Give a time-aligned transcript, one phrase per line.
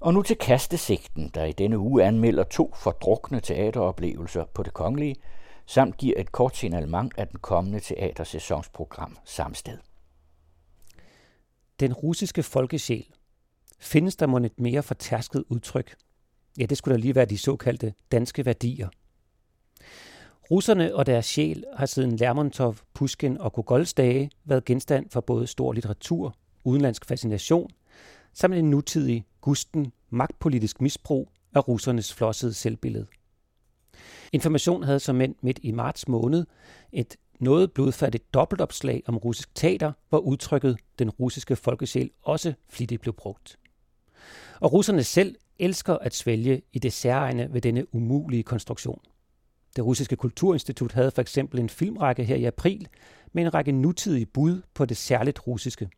[0.00, 5.16] Og nu til kastesigten, der i denne uge anmelder to fordrukne teateroplevelser på det kongelige,
[5.66, 9.78] samt giver et kort signalement af den kommende teatersæsonsprogram samme sted.
[11.80, 13.06] Den russiske folkesjæl.
[13.80, 15.96] Findes der mon et mere fortærsket udtryk?
[16.58, 18.88] Ja, det skulle da lige være de såkaldte danske værdier.
[20.50, 25.46] Russerne og deres sjæl har siden Lermontov, Pushkin og Gogols dage været genstand for både
[25.46, 27.70] stor litteratur, udenlandsk fascination,
[28.32, 33.06] samt en nutidig, gusten, magtpolitisk misbrug af russernes flossede selvbillede.
[34.32, 36.46] Information havde som mænd midt i marts måned
[36.92, 43.14] et noget blodfattigt dobbeltopslag om russisk teater, hvor udtrykket den russiske folkesjæl også flittigt blev
[43.14, 43.58] brugt.
[44.60, 49.00] Og russerne selv elsker at svælge i det særegne ved denne umulige konstruktion.
[49.76, 52.88] Det russiske kulturinstitut havde for eksempel en filmrække her i april
[53.32, 55.88] med en række nutidige bud på det særligt russiske.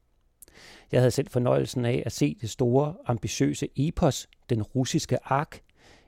[0.93, 5.61] Jeg havde selv fornøjelsen af at se det store, ambitiøse epos, Den russiske ark,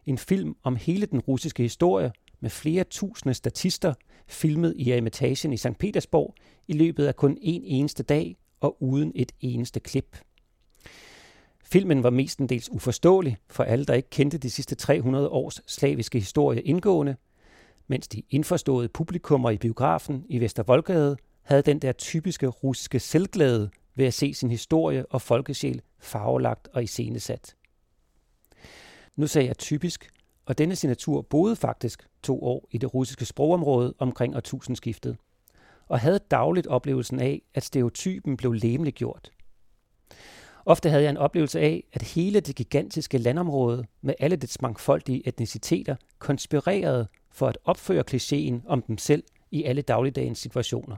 [0.07, 3.95] en film om hele den russiske historie med flere tusinde statister,
[4.27, 5.79] filmet i Eremitagen i St.
[5.79, 6.35] Petersborg
[6.69, 10.17] i løbet af kun en eneste dag og uden et eneste klip.
[11.65, 16.63] Filmen var mestendels uforståelig for alle, der ikke kendte de sidste 300 års slaviske historie
[16.63, 17.17] indgående,
[17.87, 24.07] mens de indforståede publikummer i biografen i Vestervoldgade havde den der typiske russiske selvglæde ved
[24.07, 27.57] at se sin historie og folkesjæl farvelagt og iscenesat.
[29.17, 30.11] Nu sagde jeg typisk,
[30.47, 35.17] og denne signatur boede faktisk to år i det russiske sprogområde omkring årtusindskiftet,
[35.89, 38.57] og havde dagligt oplevelsen af, at stereotypen blev
[38.95, 39.31] gjort.
[40.67, 45.29] Ofte havde jeg en oplevelse af, at hele det gigantiske landområde med alle dets mangfoldige
[45.29, 50.97] etniciteter konspirerede for at opføre klichéen om dem selv i alle dagligdagens situationer.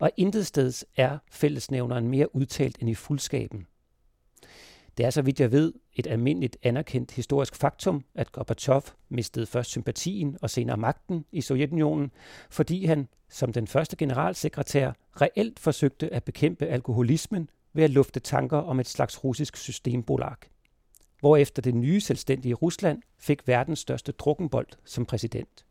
[0.00, 3.66] Og intet steds er fællesnævneren mere udtalt end i fuldskaben.
[4.96, 9.70] Det er, så vidt jeg ved, et almindeligt anerkendt historisk faktum, at Gorbachev mistede først
[9.70, 12.10] sympatien og senere magten i Sovjetunionen,
[12.50, 18.58] fordi han, som den første generalsekretær, reelt forsøgte at bekæmpe alkoholismen ved at lufte tanker
[18.58, 20.36] om et slags russisk systembolag.
[21.20, 25.64] Hvorefter det nye selvstændige Rusland fik verdens største drukkenbold som præsident.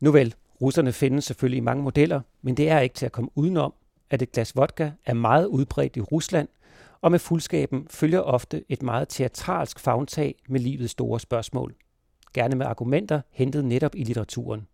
[0.00, 3.30] Nu vel, russerne findes selvfølgelig i mange modeller, men det er ikke til at komme
[3.34, 3.74] udenom,
[4.10, 6.48] at et glas vodka er meget udbredt i Rusland–
[7.02, 11.74] og med fuldskaben følger ofte et meget teatralsk fagntag med livets store spørgsmål.
[12.34, 14.66] Gerne med argumenter hentet netop i litteraturen.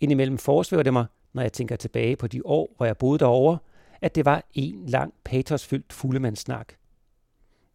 [0.00, 3.58] Indimellem forsvæver det mig, når jeg tænker tilbage på de år, hvor jeg boede derovre,
[4.00, 6.72] at det var en lang patosfyldt fuldemandssnak.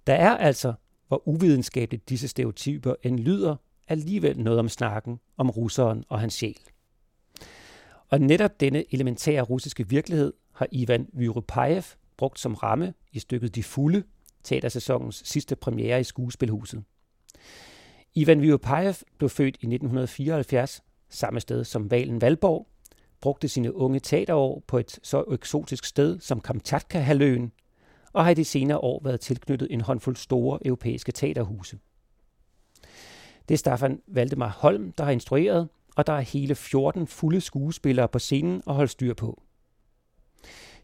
[0.07, 0.73] Der er altså,
[1.07, 3.56] hvor uvidenskabeligt disse stereotyper end lyder,
[3.88, 6.59] alligevel noget om snakken om russeren og hans sjæl.
[8.09, 11.84] Og netop denne elementære russiske virkelighed har Ivan Vyrupayev
[12.18, 14.03] brugt som ramme i stykket De Fulde,
[14.44, 16.84] teatersæsonens sidste premiere i Skuespilhuset.
[18.16, 22.68] Ivan Vyrupayev blev født i 1974, samme sted som Valen Valborg,
[23.22, 27.51] brugte sine unge teaterår på et så eksotisk sted som Kamchatka-halvøen,
[28.13, 31.79] og har i de senere år været tilknyttet en håndfuld store europæiske teaterhuse.
[33.47, 38.08] Det er Staffan Valdemar Holm, der har instrueret, og der er hele 14 fulde skuespillere
[38.08, 39.44] på scenen at holde styr på.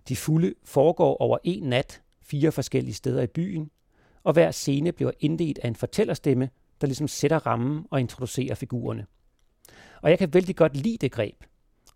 [0.07, 3.71] De fulde foregår over en nat fire forskellige steder i byen,
[4.23, 6.49] og hver scene bliver indledt af en fortællerstemme,
[6.81, 9.05] der ligesom sætter rammen og introducerer figurerne.
[10.01, 11.43] Og jeg kan vældig godt lide det greb.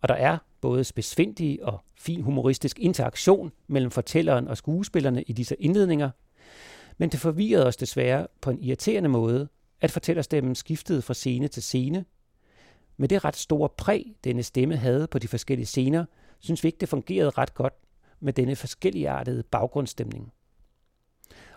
[0.02, 5.56] Og der er både besvindig og fin humoristisk interaktion mellem fortælleren og skuespillerne i disse
[5.56, 6.10] indledninger,
[6.98, 9.48] men det forvirrede os desværre på en irriterende måde,
[9.82, 12.06] at fortællerstemmen skiftede fra scene til scene.
[12.98, 16.06] Med det ret store præg, denne stemme havde på de forskellige scener,
[16.40, 17.74] synes vi ikke, det fungerede ret godt
[18.20, 20.34] med denne forskelligartede baggrundsstemning.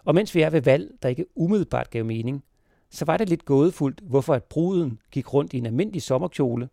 [0.04, 2.44] Og mens vi er ved valg, der ikke umiddelbart gav mening,
[2.90, 6.68] så var det lidt gådefuldt, hvorfor at bruden gik rundt i en almindelig sommerkjole.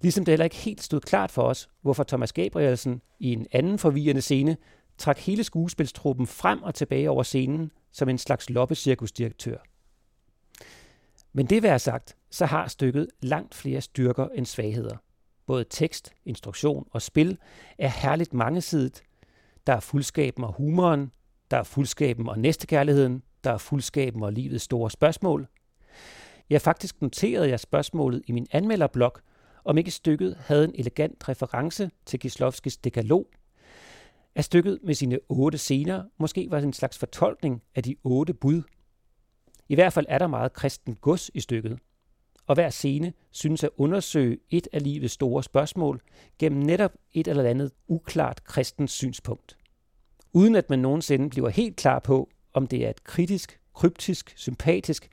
[0.00, 3.78] Ligesom det heller ikke helt stod klart for os, hvorfor Thomas Gabrielsen i en anden
[3.78, 4.56] forvirrende scene
[4.98, 9.56] trak hele skuespilstruppen frem og tilbage over scenen som en slags loppecirkusdirektør.
[11.32, 14.96] Men det være sagt, så har stykket langt flere styrker end svagheder–
[15.50, 17.38] både tekst, instruktion og spil,
[17.78, 19.02] er herligt mangesidigt.
[19.66, 21.12] Der er fuldskaben og humoren,
[21.50, 25.48] der er fuldskaben og næstekærligheden, der er fuldskaben og livets store spørgsmål.
[26.50, 29.12] Jeg faktisk noterede jeg spørgsmålet i min anmelderblog,
[29.64, 33.26] om ikke stykket havde en elegant reference til Kislovskis dekalog,
[34.34, 38.62] at stykket med sine otte scener måske var en slags fortolkning af de otte bud.
[39.68, 41.78] I hvert fald er der meget kristen gods i stykket–
[42.50, 46.00] og hver scene synes at undersøge et af livets store spørgsmål
[46.38, 49.56] gennem netop et eller andet uklart kristens synspunkt.
[50.32, 55.08] Uden at man nogensinde bliver helt klar på, om det er et kritisk, kryptisk, sympatisk,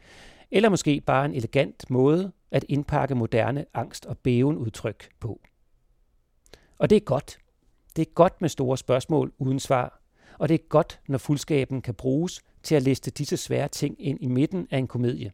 [0.51, 5.41] eller måske bare en elegant måde at indpakke moderne angst- og bæven udtryk på.
[6.77, 7.39] Og det er godt.
[7.95, 10.01] Det er godt med store spørgsmål uden svar,
[10.39, 14.17] og det er godt, når fuldskaben kan bruges til at liste disse svære ting ind
[14.21, 15.31] i midten af en komedie.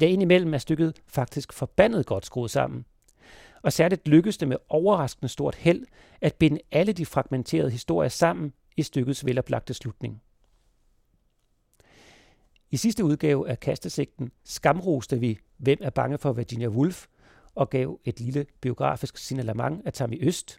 [0.00, 2.84] Ja, indimellem er stykket faktisk forbandet godt skruet sammen.
[3.62, 5.86] Og særligt lykkedes det med overraskende stort held
[6.20, 10.22] at binde alle de fragmenterede historier sammen i stykkets veloplagte slutning.
[12.70, 17.06] I sidste udgave af Kastesigten skamroste vi Hvem er bange for Virginia Woolf
[17.54, 20.58] og gav et lille biografisk signalement af Tammy Øst.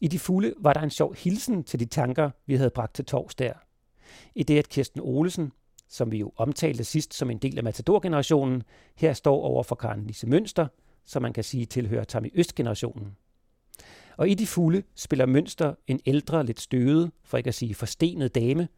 [0.00, 3.04] I de fulde var der en sjov hilsen til de tanker, vi havde bragt til
[3.04, 3.52] tors der.
[4.34, 5.52] I det, at Kirsten Olesen,
[5.92, 8.62] som vi jo omtalte sidst som en del af Matador-generationen,
[8.94, 10.66] her står over for Karen Lise Mønster,
[11.04, 13.16] som man kan sige tilhører Tammy Øst-generationen.
[14.16, 18.34] Og i de fulde spiller Mønster en ældre, lidt støvet, for ikke at sige forstenet
[18.34, 18.68] dame,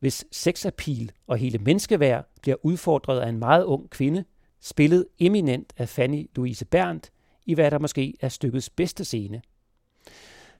[0.00, 4.24] hvis sexapil og hele menneskeværd bliver udfordret af en meget ung kvinde,
[4.60, 7.10] spillet eminent af Fanny Louise Berndt
[7.46, 9.42] i hvad der måske er stykkets bedste scene.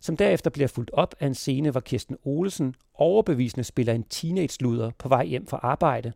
[0.00, 4.90] Som derefter bliver fuldt op af en scene, hvor Kirsten Olsen overbevisende spiller en teenage-luder
[4.98, 6.12] på vej hjem fra arbejde.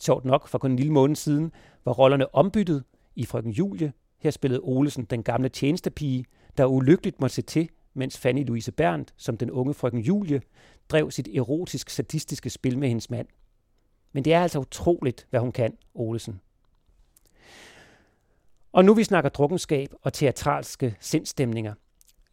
[0.00, 1.52] Sjovt nok, for kun en lille måned siden
[1.84, 2.84] var rollerne ombyttet
[3.16, 3.92] i Frøken Julie.
[4.18, 6.24] Her spillede Olsen den gamle tjenestepige,
[6.58, 10.42] der ulykkeligt måtte se til, mens Fanny Louise Berndt, som den unge frøken Julie,
[10.88, 13.26] drev sit erotisk sadistiske spil med hendes mand.
[14.12, 16.40] Men det er altså utroligt, hvad hun kan, Olesen.
[18.72, 21.74] Og nu vi snakker drukkenskab og teatralske sindstemninger.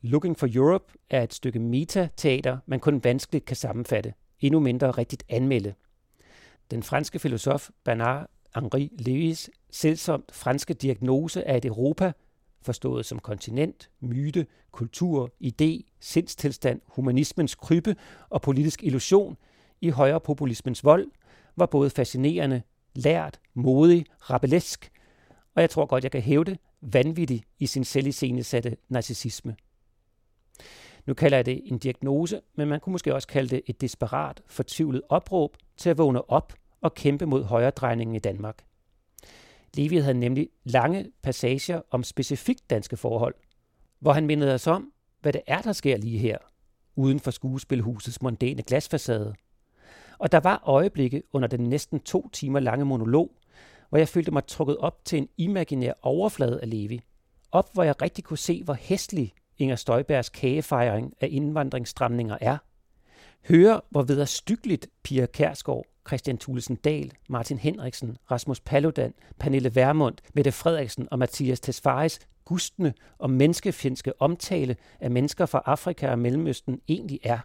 [0.08, 5.24] Looking for Europe er et stykke meta-teater, man kun vanskeligt kan sammenfatte, endnu mindre rigtigt
[5.30, 5.74] anmelde.
[6.72, 12.12] Den franske filosof Bernard Henri Lewis selvsomt franske diagnose af et Europa,
[12.62, 17.96] forstået som kontinent, myte, kultur, idé, sindstilstand, humanismens krybbe
[18.30, 19.38] og politisk illusion
[19.82, 21.08] i højre populismens vold,
[21.56, 22.62] var både fascinerende,
[22.96, 24.92] lært, modig, rabelesk,
[25.56, 29.56] og jeg tror godt, jeg kan hæve det, vanvittig i sin selviscenesatte narcissisme.
[31.06, 34.42] Nu kalder jeg det en diagnose, men man kunne måske også kalde det et desperat,
[34.48, 38.66] fortvivlet opråb til at vågne op og kæmpe mod højredrejningen i Danmark.
[39.74, 43.36] Levi havde nemlig lange passager om specifikt danske forhold,
[44.00, 44.92] hvor han mindede os om,
[45.22, 46.38] hvad det er, der sker lige her,
[46.96, 49.34] uden for skuespilhusets mondæne glasfacade.
[50.18, 53.32] Og der var øjeblikke under den næsten to timer lange monolog,
[53.90, 57.02] hvor jeg følte mig trukket op til en imaginær overflade af Levi.
[57.52, 62.58] Op, hvor jeg rigtig kunne se, hvor hæstlig Inger Støjbergs kagefejring af indvandringsstramninger er.
[63.48, 70.52] Høre, hvor vederstyggeligt Pia Kærsgaard Christian Thulesen Dahl, Martin Henriksen, Rasmus Paludan, Pernille Vermund, Mette
[70.52, 77.20] Frederiksen og Mathias Tesfaris gustne og menneskefjendske omtale af mennesker fra Afrika og Mellemøsten egentlig
[77.24, 77.40] er.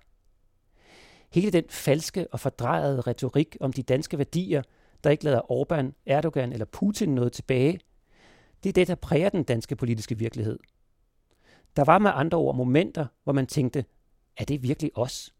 [1.33, 4.63] Hele den falske og fordrejede retorik om de danske værdier,
[5.05, 7.81] der ikke lader Orbán, Erdogan eller Putin noget tilbage,
[8.63, 10.59] det er det, der præger den danske politiske virkelighed.
[11.77, 13.85] Der var med andre ord momenter, hvor man tænkte,
[14.37, 15.35] er det virkelig os?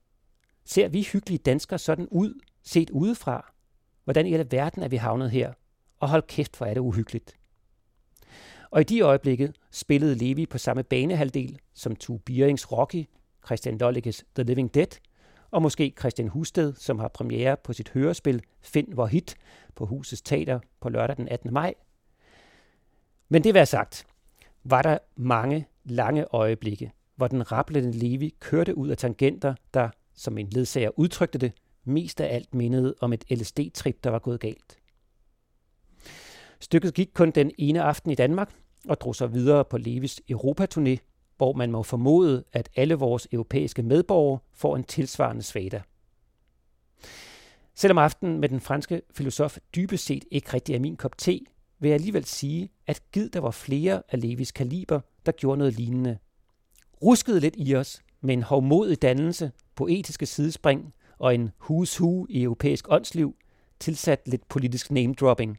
[0.65, 3.53] Ser vi hyggelige danskere sådan ud, set udefra?
[4.05, 5.53] Hvordan i alverden er vi havnet her?
[5.99, 7.37] Og hold kæft, hvor er det uhyggeligt.
[8.71, 13.05] Og i de øjeblikke spillede Levi på samme banehalvdel som Tue Bierings Rocky,
[13.47, 15.01] Christian Lollikes The Living Dead,
[15.51, 19.37] og måske Christian Husted, som har premiere på sit hørespil Find hvor hit
[19.75, 21.53] på Husets Teater på lørdag den 18.
[21.53, 21.75] maj.
[23.29, 24.07] Men det vil sagt,
[24.65, 30.39] var der mange lange øjeblikke, hvor den rapplende Levi kørte ud af tangenter, der, som
[30.39, 31.53] en ledsager udtrykte det,
[31.85, 34.79] mest af alt mindede om et LSD-trip, der var gået galt.
[36.61, 38.55] Stykket gik kun den ene aften i Danmark
[38.89, 40.97] og drog sig videre på Levis Europaturné,
[41.37, 45.83] hvor man må formode, at alle vores europæiske medborgere får en tilsvarende svada.
[47.75, 51.41] Selvom aftenen med den franske filosof dybest set ikke rigtig er min kop te,
[51.81, 55.75] vil jeg alligevel sige, at gid der var flere af Levis kaliber, der gjorde noget
[55.75, 56.19] lignende.
[57.03, 62.43] Ruskede lidt i os med en hovmodig dannelse, poetiske sidespring og en who's who i
[62.43, 63.37] europæisk åndsliv,
[63.81, 65.59] tilsat lidt politisk name-dropping.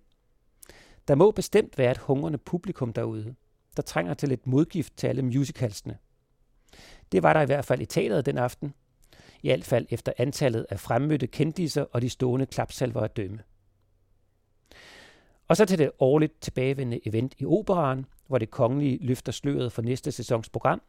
[1.08, 3.36] Der må bestemt være et hungrende publikum derude,
[3.76, 5.98] der trænger til lidt modgift til alle musicalsene.
[7.12, 8.74] Det var der i hvert fald i teateret den aften,
[9.42, 13.40] i hvert fald efter antallet af fremmødte kendiser og de stående klapsalver at dømme.
[15.52, 19.82] Og så til det årligt tilbagevendende event i Operan, hvor det kongelige løfter sløret for
[19.82, 20.82] næste sæsons program.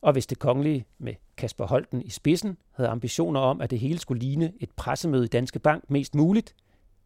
[0.00, 3.98] Og hvis det kongelige med Kasper Holten i spidsen havde ambitioner om, at det hele
[3.98, 6.54] skulle ligne et pressemøde i Danske Bank mest muligt,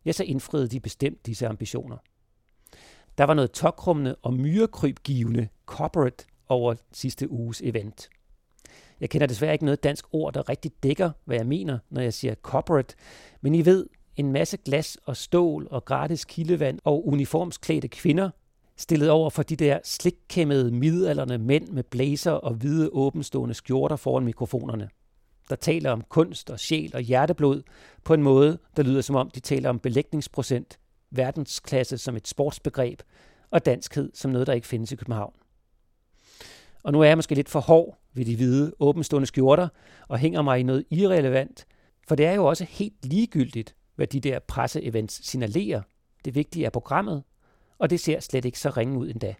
[0.04, 1.96] ja, så indfriede de bestemt disse ambitioner.
[3.18, 8.08] Der var noget tokrummende og myrekrybgivende corporate over sidste uges event.
[9.00, 12.14] Jeg kender desværre ikke noget dansk ord, der rigtig dækker, hvad jeg mener, når jeg
[12.14, 12.96] siger corporate.
[13.40, 18.30] Men I ved, en masse glas og stål og gratis kildevand og uniformsklædte kvinder,
[18.76, 24.24] stillet over for de der slikkæmmede midalderne mænd med blazer og hvide åbenstående skjorter foran
[24.24, 24.88] mikrofonerne.
[25.50, 27.62] Der taler om kunst og sjæl og hjerteblod
[28.04, 30.78] på en måde, der lyder som om de taler om belægningsprocent,
[31.10, 33.02] verdensklasse som et sportsbegreb
[33.50, 35.32] og danskhed som noget, der ikke findes i København.
[36.82, 39.68] Og nu er jeg måske lidt for hård ved de hvide, åbenstående skjorter
[40.08, 41.66] og hænger mig i noget irrelevant,
[42.08, 45.82] for det er jo også helt ligegyldigt, hvad de der presseevents signalerer.
[46.24, 47.22] Det vigtige er programmet,
[47.78, 49.34] og det ser slet ikke så ringe ud endda.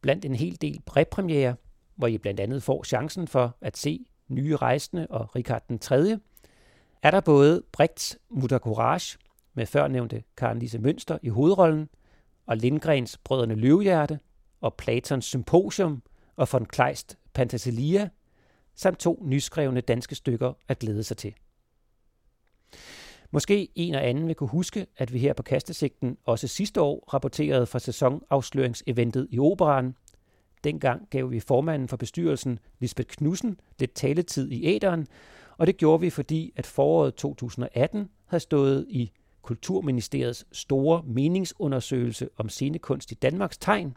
[0.00, 1.56] Blandt en hel del præpremiere,
[1.96, 6.18] hvor I blandt andet får chancen for at se Nye Rejsende og Richard den 3.,
[7.02, 9.18] er der både Brigts Mutter Courage
[9.54, 11.88] med førnævnte Karen Lise Mønster i hovedrollen,
[12.46, 14.20] og Lindgrens Brødrene Løvehjerte,
[14.60, 16.02] og Platons Symposium
[16.36, 18.08] og von Kleist Pantaselia,
[18.74, 21.34] samt to nyskrevne danske stykker at glæde sig til.
[23.34, 27.04] Måske en og anden vil kunne huske, at vi her på Kastesigten også sidste år
[27.14, 29.94] rapporterede fra sæsonafsløringseventet i Operan.
[30.64, 35.06] Dengang gav vi formanden for bestyrelsen, Lisbeth Knudsen, lidt taletid i æderen,
[35.56, 39.12] og det gjorde vi, fordi at foråret 2018 havde stået i
[39.42, 43.96] Kulturministeriets store meningsundersøgelse om scenekunst i Danmarks tegn.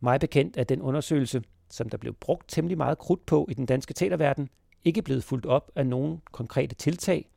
[0.00, 3.66] Mig bekendt er den undersøgelse, som der blev brugt temmelig meget krudt på i den
[3.66, 4.48] danske teaterverden,
[4.84, 7.28] ikke blevet fuldt op af nogen konkrete tiltag.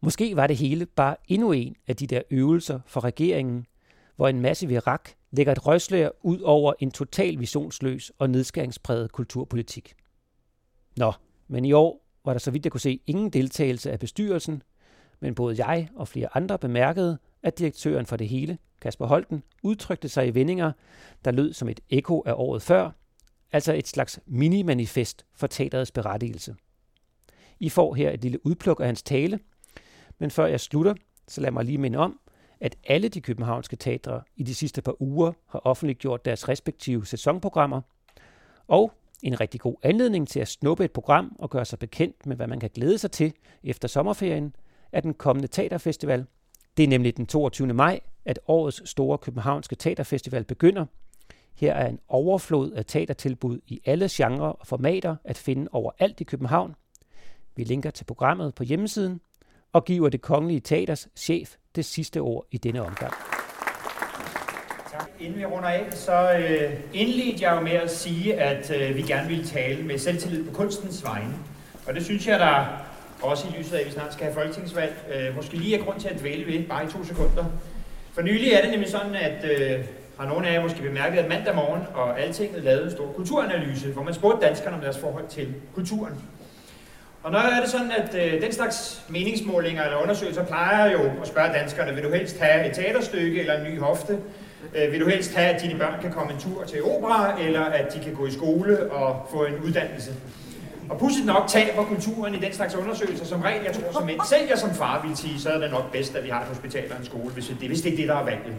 [0.00, 3.66] Måske var det hele bare endnu en af de der øvelser for regeringen,
[4.16, 9.94] hvor en masse virak lægger et røgslør ud over en total visionsløs og nedskæringspræget kulturpolitik.
[10.96, 11.12] Nå,
[11.48, 14.62] men i år var der så vidt jeg kunne se ingen deltagelse af bestyrelsen,
[15.20, 20.08] men både jeg og flere andre bemærkede, at direktøren for det hele, Kasper Holten, udtrykte
[20.08, 20.72] sig i vendinger,
[21.24, 22.90] der lød som et ekko af året før,
[23.52, 26.54] altså et slags mini-manifest for teaterets berettigelse.
[27.60, 29.38] I får her et lille udpluk af hans tale,
[30.20, 30.94] men før jeg slutter,
[31.28, 32.20] så lad mig lige minde om,
[32.60, 37.80] at alle de københavnske teatre i de sidste par uger har offentliggjort deres respektive sæsonprogrammer,
[38.68, 42.36] og en rigtig god anledning til at snuppe et program og gøre sig bekendt med,
[42.36, 43.32] hvad man kan glæde sig til
[43.64, 44.54] efter sommerferien,
[44.92, 46.26] er den kommende teaterfestival.
[46.76, 47.72] Det er nemlig den 22.
[47.72, 50.86] maj, at årets store københavnske teaterfestival begynder.
[51.54, 56.24] Her er en overflod af teatertilbud i alle genrer og formater at finde overalt i
[56.24, 56.74] København.
[57.56, 59.20] Vi linker til programmet på hjemmesiden
[59.72, 63.12] og giver det kongelige teaters chef det sidste ord i denne omgang.
[65.20, 69.02] Inden vi runder af, så øh, indledte jeg jo med at sige, at øh, vi
[69.02, 71.34] gerne ville tale med selvtillid på kunstens vegne.
[71.86, 72.64] Og det synes jeg, der
[73.22, 76.00] også i lyset af, at vi snart skal have folketingsvalg, øh, måske lige er grund
[76.00, 77.44] til at dvæle ved, bare i to sekunder.
[78.12, 79.84] For nylig er det nemlig sådan, at øh,
[80.18, 83.92] har nogle af jer måske bemærket, at mandag morgen og Altinget lavede en stor kulturanalyse,
[83.92, 86.14] hvor man spurgte danskerne om deres forhold til kulturen.
[87.22, 91.28] Og når er det sådan, at øh, den slags meningsmålinger eller undersøgelser plejer jo at
[91.28, 94.18] spørge danskerne, vil du helst have et teaterstykke eller en ny hofte?
[94.76, 97.60] Øh, vil du helst have, at dine børn kan komme en tur til opera, eller
[97.60, 100.10] at de kan gå i skole og få en uddannelse?
[100.90, 103.64] Og pudsigt nok taber kulturen i den slags undersøgelser som regel.
[103.64, 106.16] Jeg tror, som en, selv jeg som far vil sige, så er det nok bedst,
[106.16, 108.16] at vi har et hospital og en skole, hvis det, hvis det er det, der
[108.16, 108.54] er valget.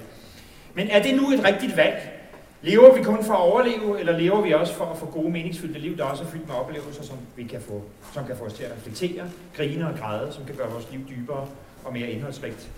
[0.73, 2.20] Men er det nu et rigtigt valg?
[2.63, 5.79] Lever vi kun for at overleve, eller lever vi også for at få gode, meningsfyldte
[5.79, 7.81] liv, der også er fyldt med oplevelser, som, vi kan få,
[8.13, 9.23] som kan få os til at reflektere,
[9.55, 11.47] grine og græde, som kan gøre vores liv dybere
[11.83, 12.69] og mere indholdsrigt?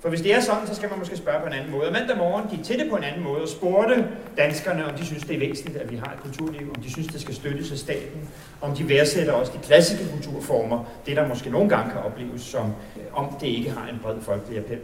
[0.00, 1.86] For hvis det er sådan, så skal man måske spørge på en anden måde.
[1.86, 5.06] Og mandag morgen gik til det på en anden måde og spurgte danskerne, om de
[5.06, 7.72] synes, det er væsentligt, at vi har et kulturliv, om de synes, det skal støttes
[7.72, 8.28] af staten,
[8.60, 12.72] om de værdsætter også de klassiske kulturformer, det der måske nogle gange kan opleves som,
[13.12, 14.78] om det ikke har en bred folkelig appel.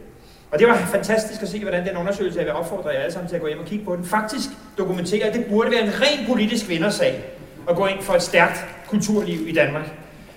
[0.53, 3.29] Og det var fantastisk at se, hvordan den undersøgelse, jeg vil opfordre jer alle sammen
[3.29, 5.91] til at gå hjem og kigge på den, faktisk dokumenterer, at det burde være en
[6.01, 7.23] ren politisk vindersag
[7.69, 9.91] at gå ind for et stærkt kulturliv i Danmark.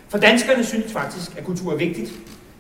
[0.09, 2.13] For danskerne synes faktisk, at kultur er vigtigt.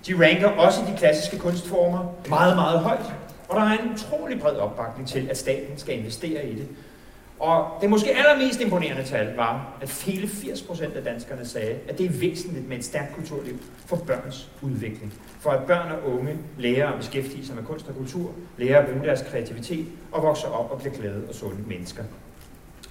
[0.07, 3.13] De ranker også de klassiske kunstformer meget, meget højt.
[3.49, 6.69] Og der er en utrolig bred opbakning til, at staten skal investere i det.
[7.39, 12.07] Og det måske allermest imponerende tal var, at hele 80% af danskerne sagde, at det
[12.07, 15.15] er væsentligt med et stærkt kulturliv for børns udvikling.
[15.41, 18.89] For at børn og unge lærer at beskæftige sig med kunst og kultur, lærer at
[18.89, 22.03] bruge deres kreativitet og vokser op og bliver glade og sunde mennesker.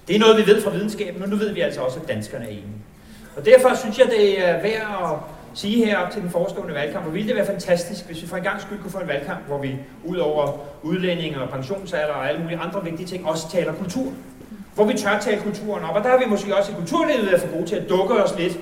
[0.08, 2.44] Det er noget, vi ved fra videnskaben, og nu ved vi altså også, at danskerne
[2.44, 2.82] er enige.
[3.36, 5.18] Og derfor synes jeg, det er værd at
[5.54, 8.36] sige her op til den forestående valgkamp, og ville det være fantastisk, hvis vi for
[8.36, 12.28] en gang skyld kunne få en valgkamp, hvor vi ud over udlændinge og pensionsalder og
[12.28, 14.12] alle mulige andre vigtige ting, også taler kultur
[14.76, 15.96] hvor vi tør tale kulturen op.
[15.96, 18.38] Og der har vi måske også i kulturlivet været for gode til at dukke os
[18.38, 18.58] lidt.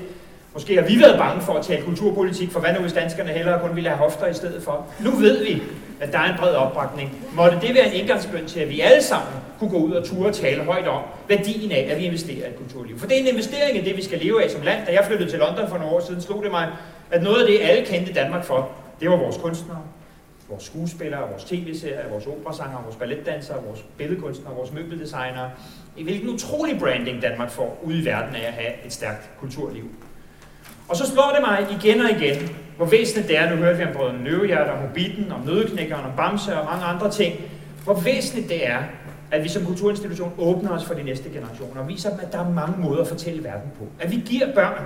[0.52, 3.61] Måske har vi været bange for at tale kulturpolitik, for hvad nu hvis danskerne hellere
[3.61, 4.87] kun ville have hofter i stedet for.
[5.00, 5.62] Nu ved vi,
[6.00, 7.12] at der er en bred opbakning.
[7.33, 10.28] Måtte det være en indgangsbøn til, at vi alle sammen kunne gå ud og ture
[10.28, 12.99] og tale højt om værdien af, at vi investerer i kulturliv.
[12.99, 14.87] For det er en investering i det, vi skal leve af som land.
[14.87, 16.68] Da jeg flyttede til London for nogle år siden, slog det mig,
[17.11, 18.68] at noget af det, alle kendte Danmark for,
[19.00, 19.78] det var vores kunstnere,
[20.48, 25.50] vores skuespillere, vores tv-serier, vores operasanger, vores balletdansere, vores billedkunstnere, vores møbeldesignere.
[25.96, 29.90] I hvilken utrolig branding Danmark får ude i verden af at have et stærkt kulturliv.
[30.88, 33.84] Og så slår det mig igen og igen, hvor væsentligt det er, nu hørte vi
[33.84, 37.40] om både Nøvehjert, om Hobbiten, om Nødeknækkeren, om Bamse og mange andre ting,
[37.84, 38.82] hvor væsentligt det er,
[39.30, 42.38] at vi som kulturinstitution åbner os for de næste generationer og viser dem, at der
[42.38, 43.86] er mange måder at fortælle verden på.
[44.00, 44.84] At vi giver børn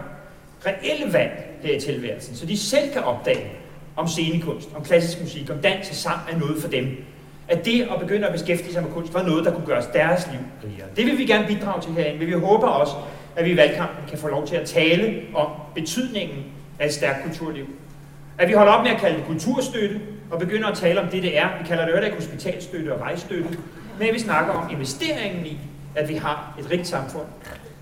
[0.66, 3.52] reelle valg her i tilværelsen, så de selv kan opdage,
[3.98, 7.04] om scenekunst, om klassisk musik, om dans og sang er noget for dem.
[7.48, 10.28] At det at begynde at beskæftige sig med kunst var noget, der kunne gøre deres
[10.32, 10.86] liv rigere.
[10.96, 12.92] Det vil vi gerne bidrage til herinde, men vi håber også,
[13.36, 16.44] at vi i valgkampen kan få lov til at tale om betydningen
[16.78, 17.64] af et stærkt kulturliv.
[18.38, 20.00] At vi holder op med at kalde det kulturstøtte,
[20.30, 21.48] og begynder at tale om det, det er.
[21.62, 23.58] Vi kalder det jo ikke hospitalstøtte og rejstøtte,
[23.98, 25.58] men vi snakker om investeringen i,
[25.94, 27.26] at vi har et rigt samfund,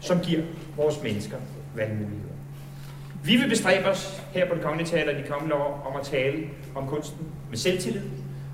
[0.01, 0.43] som giver
[0.77, 1.37] vores mennesker
[1.75, 2.26] valgmuligheder.
[3.27, 6.07] Vi vil bestræbe os her på det kongelige teater i de kommende år om at
[6.07, 8.03] tale om kunsten med selvtillid,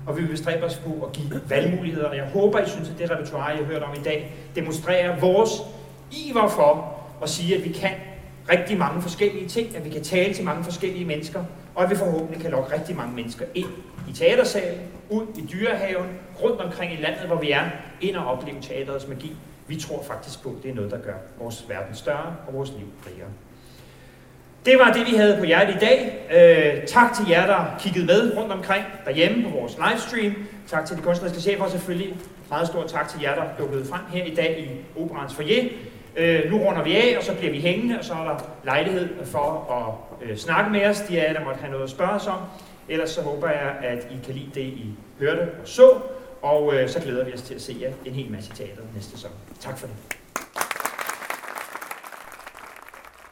[0.07, 2.07] og vi vil bestræbe os på at give valgmuligheder.
[2.09, 5.19] Og jeg håber, I synes, at det repertoire, jeg har hørt om i dag, demonstrerer
[5.19, 5.51] vores
[6.11, 7.91] iver for at sige, at vi kan
[8.51, 11.43] rigtig mange forskellige ting, at vi kan tale til mange forskellige mennesker,
[11.75, 13.69] og at vi forhåbentlig kan lokke rigtig mange mennesker ind
[14.09, 16.07] i teatersalen, ud i dyrehaven,
[16.43, 17.63] rundt omkring i landet, hvor vi er,
[18.01, 19.35] ind og opleve teaterets magi.
[19.67, 22.69] Vi tror faktisk på, at det er noget, der gør vores verden større og vores
[22.69, 23.29] liv rigere.
[24.65, 26.27] Det var det, vi havde på hjertet i dag.
[26.31, 30.35] Øh, tak til jer, der kiggede med rundt omkring derhjemme på vores livestream.
[30.67, 32.15] Tak til de kunstneriske chefer, selvfølgelig
[32.49, 35.63] meget stor tak til jer, der dukkede frem her i dag i Operans foyer.
[36.15, 39.09] Øh, nu runder vi af, og så bliver vi hængende, og så er der lejlighed
[39.25, 39.73] for
[40.21, 42.27] at øh, snakke med os, de af jer, der måtte have noget at spørge os
[42.27, 42.39] om.
[42.89, 44.85] Ellers så håber jeg, at I kan lide det, I
[45.19, 45.89] hørte og så,
[46.41, 49.11] og øh, så glæder vi os til at se jer en hel masse teater næste
[49.11, 49.31] sæson.
[49.59, 50.22] Tak for det.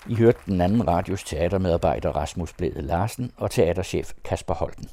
[0.07, 4.89] I hørte den anden radios teatermedarbejder Rasmus Blæde Larsen og teaterchef Kasper Holten.